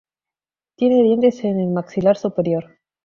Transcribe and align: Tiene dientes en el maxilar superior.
Tiene 0.77 1.03
dientes 1.03 1.43
en 1.43 1.59
el 1.59 1.69
maxilar 1.69 2.17
superior. 2.17 2.79